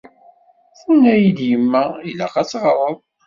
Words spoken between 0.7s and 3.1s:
Tenna-yi-d yemma ilaq ad teɣreḍ.